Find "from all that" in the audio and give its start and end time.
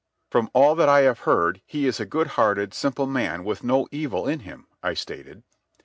0.31-0.89